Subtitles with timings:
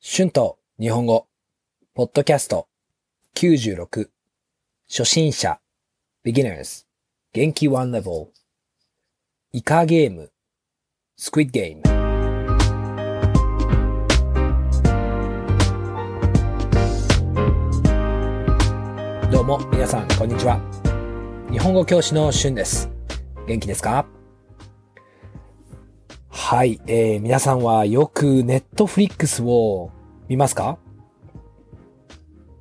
[0.00, 1.26] 春と日本語、
[1.92, 2.68] ポッドキャスト。
[3.34, 4.08] 96、
[4.88, 5.58] 初心者、
[6.24, 6.86] beginners、
[7.32, 7.66] 元気。
[7.66, 8.28] one level、
[9.50, 10.30] イカゲーム、
[11.18, 11.82] squid game。
[19.32, 20.60] どうも皆さんこんにちは。
[21.50, 22.88] 日本語教師の春です。
[23.48, 24.06] 元気ですか？
[26.50, 29.90] はい、えー、皆さんはよくネットフリックスを
[30.28, 30.78] 見ますか？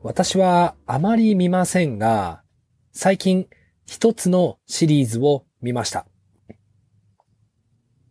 [0.03, 2.43] 私はあまり見ませんが、
[2.91, 3.47] 最近
[3.85, 6.05] 一つのシリーズを見ました。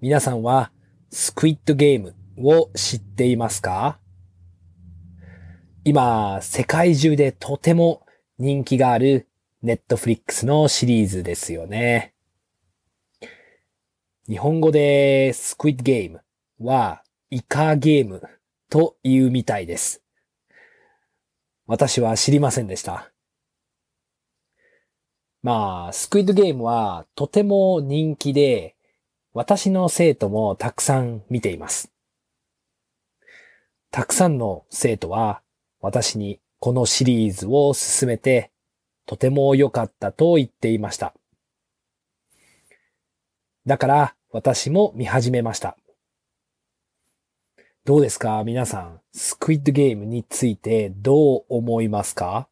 [0.00, 0.72] 皆さんは
[1.10, 3.98] スクイッドゲームを知っていますか？
[5.84, 8.00] 今、世界中でとても
[8.38, 9.28] 人気がある
[9.60, 12.14] ネットフリックスのシリーズですよね。
[14.28, 16.20] 日本語でスクイッドゲーム
[16.58, 18.20] はイカゲーム
[18.68, 20.02] というみたいです。
[21.68, 23.12] 私は知りませんでした。
[25.42, 28.74] まあ、スクイッドゲームはとても人気で、
[29.32, 31.92] 私の生徒もたくさん見ています。
[33.92, 35.40] たくさんの生徒は
[35.80, 38.50] 私にこのシリーズを進めて
[39.06, 41.14] とても良かったと言っていました。
[43.66, 45.76] だから私も見始めました。
[47.84, 48.42] どうですか？
[48.44, 52.48] 皆さん、スクイッドゲームについてどう思いますか？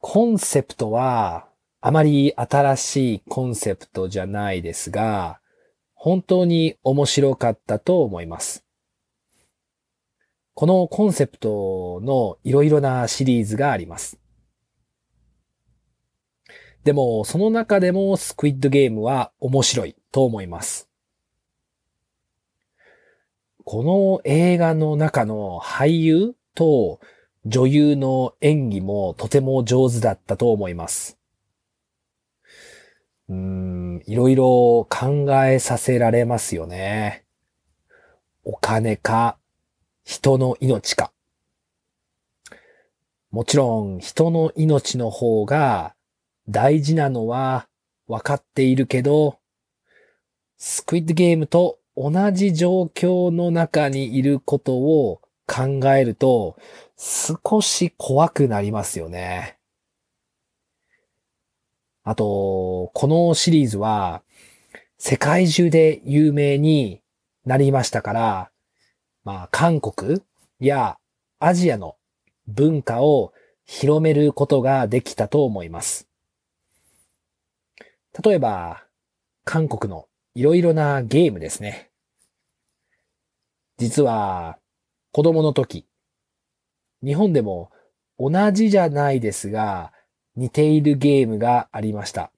[0.00, 1.46] コンセプトは
[1.80, 5.40] あまり新しいコンセプトじゃないですが、
[5.92, 8.64] 本当に面白かったと思います。
[10.54, 14.18] このコンセプトのいろいろなシリーズがあります。
[16.84, 20.90] でも、その中でもスクイッドゲームは面白いと思います。
[23.64, 27.00] この映画の中の俳優と
[27.46, 31.18] 女優の演技もとても上手だったと思います。
[33.30, 37.24] うん、いろいろ考えさせられますよね。
[38.44, 39.38] お金か、
[40.04, 41.12] 人の命か。
[43.30, 45.94] もちろん人の命の方が
[46.48, 47.68] 大事なのは
[48.06, 49.38] 分かっているけど、
[50.56, 56.56] スクイッドゲームと同じ状況の中にいることを考えると
[56.96, 59.58] 少し怖くなりますよね。
[62.02, 64.22] あと、このシリーズは
[64.98, 67.00] 世界中で有名に
[67.46, 68.50] なりましたから、
[69.22, 70.20] まあ韓国
[70.60, 70.98] や
[71.38, 71.96] アジアの
[72.46, 73.32] 文化を
[73.64, 76.08] 広めることができたと思います。
[78.22, 78.84] 例えば、
[79.44, 81.90] 韓国のいろいろなゲームですね。
[83.76, 84.58] 実は、
[85.12, 85.86] 子供の時、
[87.02, 87.70] 日本でも
[88.18, 89.92] 同じじゃないですが、
[90.36, 92.30] 似ているゲームがありました。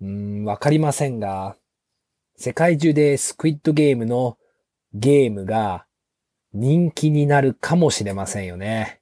[0.00, 1.56] うーん、わかりませんが、
[2.36, 4.38] 世界中でスクイッドゲームの
[4.94, 5.86] ゲームが
[6.52, 9.00] 人気になるかもしれませんよね。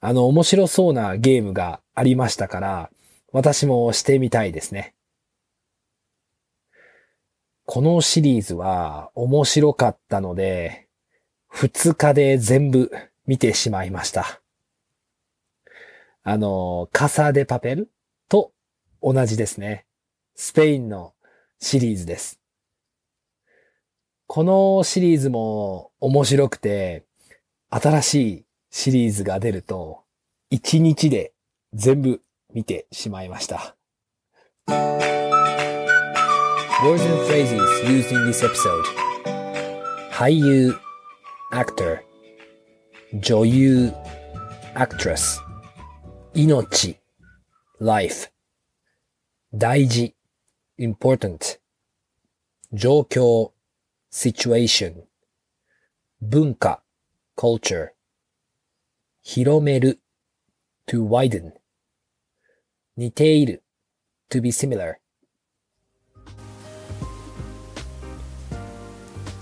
[0.00, 2.90] あの、面白そうなゲームがありましたから、
[3.32, 4.94] 私もしてみたいですね。
[7.64, 10.88] このシリーズは面白かったので、
[11.54, 12.92] 2日で全部
[13.26, 14.42] 見てしまいました。
[16.22, 17.90] あの、カサデパペル
[18.28, 18.52] と
[19.02, 19.86] 同じですね。
[20.34, 21.14] スペインの
[21.60, 22.38] シリーズです。
[24.26, 27.06] このシリーズも面白くて、
[27.70, 30.04] 新しいシリーズが出ると、
[30.50, 31.32] 1日で
[31.76, 32.22] 全部
[32.54, 33.76] 見てしまいました。
[36.82, 38.82] Words and phrases used in this episode
[40.10, 40.74] 俳優
[41.52, 42.00] actor
[43.20, 43.92] 女優
[44.74, 45.38] actress
[46.32, 46.98] 命
[47.78, 48.30] life
[49.52, 50.14] 大事
[50.78, 51.58] important
[52.72, 53.52] 状況
[54.10, 55.04] situation
[56.22, 56.82] 文化
[57.36, 57.90] culture
[59.22, 60.00] 広める
[60.86, 61.52] to widen
[62.98, 63.62] 似ている。
[64.30, 64.94] To be similar.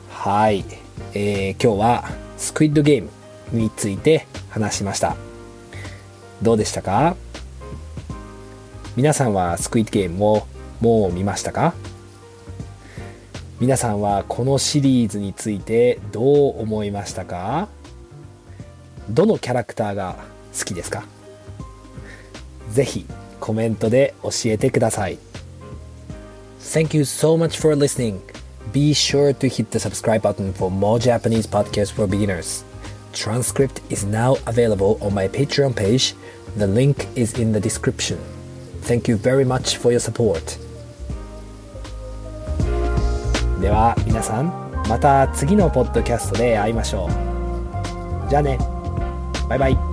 [0.09, 0.65] はい、
[1.13, 2.05] えー、今日は
[2.37, 3.11] スクイッドゲーム
[3.53, 5.15] について話しました。
[6.43, 7.15] どうでしたか？
[8.97, 10.49] 皆さんはスクイッドゲームを
[10.81, 11.75] もう見ましたか？
[13.61, 17.69] 皆さんはこのシリーズについてどう思いましたか？
[19.09, 20.17] どのキャラクターが
[20.59, 21.05] 好きですか？
[22.73, 23.07] ぜひ
[23.44, 25.18] コメントで教えてください。
[26.60, 28.20] Thank you so much for listening.
[28.72, 32.64] be sure to hit the subscribe button for more Japanese podcasts for beginners.
[33.14, 36.14] Transcript is now available on my Patreon page.
[36.58, 38.20] The link is in the description.
[38.82, 40.60] Thank you very much for your support.
[43.62, 48.30] では皆さんまた次のポッドキャストで会いましょう。
[48.30, 48.58] じゃあね。
[49.50, 49.93] バイバイ。